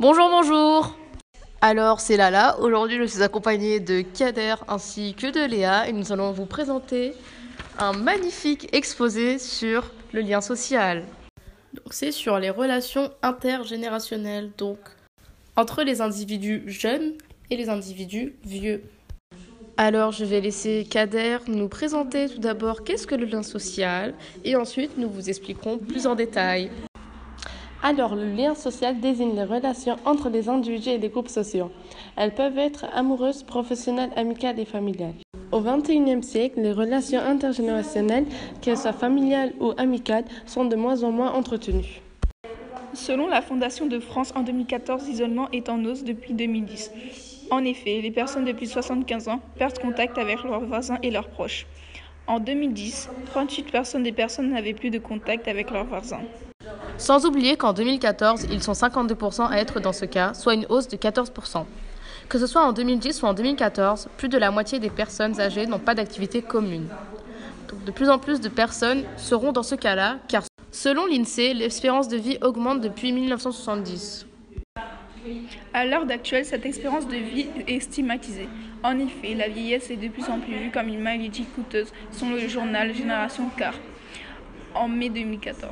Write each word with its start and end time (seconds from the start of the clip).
Bonjour, 0.00 0.28
bonjour 0.28 0.96
Alors, 1.60 2.00
c'est 2.00 2.16
Lala. 2.16 2.58
Aujourd'hui, 2.58 2.98
je 2.98 3.04
suis 3.04 3.22
accompagnée 3.22 3.78
de 3.78 4.00
Kader 4.00 4.56
ainsi 4.66 5.14
que 5.14 5.30
de 5.30 5.48
Léa 5.48 5.88
et 5.88 5.92
nous 5.92 6.10
allons 6.10 6.32
vous 6.32 6.46
présenter 6.46 7.14
un 7.78 7.92
magnifique 7.92 8.68
exposé 8.72 9.38
sur 9.38 9.92
le 10.12 10.22
lien 10.22 10.40
social. 10.40 11.04
Donc, 11.74 11.92
c'est 11.92 12.10
sur 12.10 12.40
les 12.40 12.50
relations 12.50 13.12
intergénérationnelles, 13.22 14.50
donc 14.58 14.78
entre 15.54 15.84
les 15.84 16.00
individus 16.00 16.64
jeunes 16.66 17.12
et 17.50 17.56
les 17.56 17.68
individus 17.68 18.34
vieux. 18.44 18.82
Alors, 19.76 20.10
je 20.10 20.24
vais 20.24 20.40
laisser 20.40 20.88
Kader 20.90 21.38
nous 21.46 21.68
présenter 21.68 22.28
tout 22.28 22.40
d'abord 22.40 22.82
qu'est-ce 22.82 23.06
que 23.06 23.14
le 23.14 23.26
lien 23.26 23.44
social 23.44 24.14
et 24.44 24.56
ensuite 24.56 24.98
nous 24.98 25.08
vous 25.08 25.30
expliquerons 25.30 25.78
plus 25.78 26.08
en 26.08 26.16
détail. 26.16 26.68
Alors, 27.86 28.14
le 28.14 28.30
lien 28.30 28.54
social 28.54 28.98
désigne 28.98 29.36
les 29.36 29.44
relations 29.44 29.96
entre 30.06 30.30
les 30.30 30.48
individus 30.48 30.88
et 30.88 30.96
les 30.96 31.10
groupes 31.10 31.28
sociaux. 31.28 31.70
Elles 32.16 32.34
peuvent 32.34 32.56
être 32.56 32.86
amoureuses, 32.94 33.42
professionnelles, 33.42 34.08
amicales 34.16 34.58
et 34.58 34.64
familiales. 34.64 35.12
Au 35.52 35.60
XXIe 35.60 36.22
siècle, 36.22 36.62
les 36.62 36.72
relations 36.72 37.20
intergénérationnelles, 37.20 38.24
qu'elles 38.62 38.78
soient 38.78 38.94
familiales 38.94 39.52
ou 39.60 39.72
amicales, 39.76 40.24
sont 40.46 40.64
de 40.64 40.76
moins 40.76 41.02
en 41.02 41.12
moins 41.12 41.32
entretenues. 41.32 42.00
Selon 42.94 43.28
la 43.28 43.42
Fondation 43.42 43.84
de 43.84 43.98
France, 43.98 44.32
en 44.34 44.40
2014, 44.40 45.06
l'isolement 45.06 45.50
est 45.50 45.68
en 45.68 45.84
hausse 45.84 46.04
depuis 46.04 46.32
2010. 46.32 46.90
En 47.50 47.66
effet, 47.66 48.00
les 48.00 48.10
personnes 48.10 48.46
de 48.46 48.52
plus 48.52 48.68
de 48.68 48.72
75 48.72 49.28
ans 49.28 49.40
perdent 49.58 49.78
contact 49.78 50.16
avec 50.16 50.42
leurs 50.42 50.64
voisins 50.64 50.96
et 51.02 51.10
leurs 51.10 51.28
proches. 51.28 51.66
En 52.28 52.40
2010, 52.40 53.10
38 53.26 53.70
personnes 53.70 54.04
des 54.04 54.12
personnes 54.12 54.52
n'avaient 54.52 54.72
plus 54.72 54.88
de 54.88 54.98
contact 54.98 55.48
avec 55.48 55.70
leurs 55.70 55.84
voisins. 55.84 56.22
Sans 56.96 57.26
oublier 57.26 57.56
qu'en 57.56 57.72
2014, 57.72 58.46
ils 58.50 58.62
sont 58.62 58.72
52% 58.72 59.50
à 59.50 59.58
être 59.58 59.80
dans 59.80 59.92
ce 59.92 60.04
cas, 60.04 60.32
soit 60.32 60.54
une 60.54 60.66
hausse 60.68 60.88
de 60.88 60.96
14%. 60.96 61.64
Que 62.28 62.38
ce 62.38 62.46
soit 62.46 62.64
en 62.64 62.72
2010 62.72 63.22
ou 63.22 63.26
en 63.26 63.34
2014, 63.34 64.08
plus 64.16 64.28
de 64.28 64.38
la 64.38 64.50
moitié 64.50 64.78
des 64.78 64.90
personnes 64.90 65.40
âgées 65.40 65.66
n'ont 65.66 65.78
pas 65.78 65.94
d'activité 65.94 66.40
commune. 66.40 66.86
De 67.84 67.90
plus 67.90 68.08
en 68.08 68.18
plus 68.18 68.40
de 68.40 68.48
personnes 68.48 69.02
seront 69.16 69.52
dans 69.52 69.64
ce 69.64 69.74
cas-là, 69.74 70.18
car 70.28 70.44
selon 70.70 71.06
l'INSEE, 71.06 71.54
l'espérance 71.54 72.08
de 72.08 72.16
vie 72.16 72.38
augmente 72.40 72.80
depuis 72.80 73.12
1970. 73.12 74.26
À 75.72 75.84
l'heure 75.84 76.06
d'actuelle, 76.06 76.44
cette 76.44 76.64
expérience 76.64 77.08
de 77.08 77.16
vie 77.16 77.46
est 77.66 77.80
stigmatisée. 77.80 78.48
En 78.82 78.98
effet, 78.98 79.34
la 79.34 79.48
vieillesse 79.48 79.90
est 79.90 79.96
de 79.96 80.08
plus 80.08 80.28
en 80.28 80.38
plus 80.38 80.54
vue 80.54 80.70
comme 80.70 80.88
une 80.88 81.00
maladie 81.00 81.44
coûteuse, 81.54 81.92
selon 82.12 82.32
le 82.32 82.46
journal 82.46 82.94
Génération 82.94 83.50
Car, 83.56 83.74
en 84.74 84.88
mai 84.88 85.08
2014. 85.08 85.70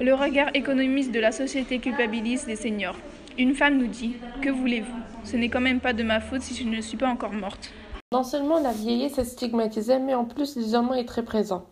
Le 0.00 0.14
regard 0.14 0.50
économiste 0.54 1.10
de 1.10 1.18
la 1.18 1.32
société 1.32 1.80
culpabilise 1.80 2.46
les 2.46 2.54
seniors. 2.54 2.94
Une 3.36 3.56
femme 3.56 3.78
nous 3.78 3.88
dit 3.88 4.14
Que 4.40 4.48
voulez-vous? 4.48 5.00
Ce 5.24 5.36
n'est 5.36 5.48
quand 5.48 5.60
même 5.60 5.80
pas 5.80 5.92
de 5.92 6.04
ma 6.04 6.20
faute 6.20 6.42
si 6.42 6.54
je 6.54 6.62
ne 6.62 6.80
suis 6.80 6.96
pas 6.96 7.08
encore 7.08 7.32
morte. 7.32 7.72
Non 8.12 8.22
seulement 8.22 8.60
la 8.60 8.70
vieillesse 8.70 9.18
est 9.18 9.24
stigmatisée, 9.24 9.98
mais 9.98 10.14
en 10.14 10.24
plus 10.24 10.54
l'isolement 10.54 10.94
est 10.94 11.04
très 11.04 11.24
présent. 11.24 11.66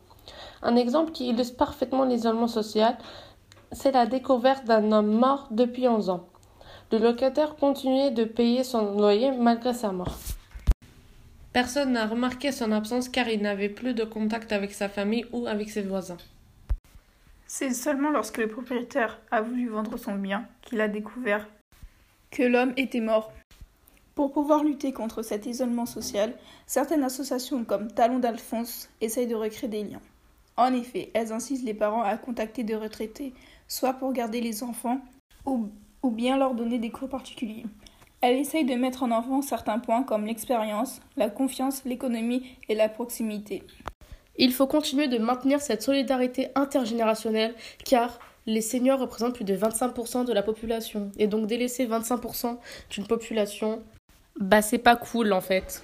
Un 0.64 0.74
exemple 0.74 1.12
qui 1.12 1.28
illustre 1.28 1.56
parfaitement 1.56 2.04
l'isolement 2.04 2.48
social, 2.48 2.98
c'est 3.70 3.92
la 3.92 4.06
découverte 4.06 4.64
d'un 4.64 4.90
homme 4.90 5.12
mort 5.12 5.46
depuis 5.52 5.86
11 5.86 6.10
ans. 6.10 6.26
Le 6.90 6.98
locataire 6.98 7.54
continuait 7.54 8.10
de 8.10 8.24
payer 8.24 8.64
son 8.64 8.98
loyer 8.98 9.30
malgré 9.30 9.72
sa 9.72 9.92
mort. 9.92 10.18
Personne 11.52 11.92
n'a 11.92 12.08
remarqué 12.08 12.50
son 12.50 12.72
absence 12.72 13.08
car 13.08 13.28
il 13.28 13.42
n'avait 13.42 13.68
plus 13.68 13.94
de 13.94 14.02
contact 14.02 14.50
avec 14.50 14.72
sa 14.72 14.88
famille 14.88 15.26
ou 15.32 15.46
avec 15.46 15.70
ses 15.70 15.82
voisins. 15.82 16.18
C'est 17.58 17.72
seulement 17.72 18.10
lorsque 18.10 18.36
le 18.36 18.48
propriétaire 18.48 19.18
a 19.30 19.40
voulu 19.40 19.68
vendre 19.68 19.96
son 19.96 20.16
bien 20.16 20.46
qu'il 20.60 20.78
a 20.82 20.88
découvert 20.88 21.48
que 22.30 22.42
l'homme 22.42 22.74
était 22.76 23.00
mort. 23.00 23.32
Pour 24.14 24.30
pouvoir 24.30 24.62
lutter 24.62 24.92
contre 24.92 25.22
cet 25.22 25.46
isolement 25.46 25.86
social, 25.86 26.34
certaines 26.66 27.02
associations 27.02 27.64
comme 27.64 27.90
Talon 27.90 28.18
d'Alphonse 28.18 28.90
essayent 29.00 29.26
de 29.26 29.34
recréer 29.34 29.70
des 29.70 29.84
liens. 29.84 30.02
En 30.58 30.74
effet, 30.74 31.10
elles 31.14 31.32
incitent 31.32 31.64
les 31.64 31.72
parents 31.72 32.02
à 32.02 32.18
contacter 32.18 32.62
des 32.62 32.76
retraités, 32.76 33.32
soit 33.68 33.94
pour 33.94 34.12
garder 34.12 34.42
les 34.42 34.62
enfants 34.62 35.00
ou, 35.46 35.70
ou 36.02 36.10
bien 36.10 36.36
leur 36.36 36.52
donner 36.52 36.78
des 36.78 36.90
cours 36.90 37.08
particuliers. 37.08 37.64
Elles 38.20 38.36
essayent 38.36 38.66
de 38.66 38.74
mettre 38.74 39.02
en 39.02 39.10
avant 39.10 39.40
certains 39.40 39.78
points 39.78 40.02
comme 40.02 40.26
l'expérience, 40.26 41.00
la 41.16 41.30
confiance, 41.30 41.86
l'économie 41.86 42.58
et 42.68 42.74
la 42.74 42.90
proximité. 42.90 43.62
Il 44.38 44.52
faut 44.52 44.66
continuer 44.66 45.08
de 45.08 45.18
maintenir 45.18 45.60
cette 45.60 45.82
solidarité 45.82 46.48
intergénérationnelle 46.54 47.54
car 47.84 48.18
les 48.46 48.60
seniors 48.60 49.00
représentent 49.00 49.34
plus 49.34 49.44
de 49.44 49.56
25% 49.56 50.24
de 50.24 50.32
la 50.32 50.42
population. 50.42 51.10
Et 51.18 51.26
donc 51.26 51.46
délaisser 51.46 51.86
25% 51.86 52.56
d'une 52.90 53.06
population, 53.06 53.82
bah 54.38 54.62
c'est 54.62 54.78
pas 54.78 54.96
cool 54.96 55.32
en 55.32 55.40
fait. 55.40 55.82